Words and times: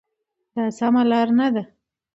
دا 0.55 0.63
سمه 0.77 1.03
لار 1.09 1.27
نه 1.39 1.47
ده. 1.53 1.63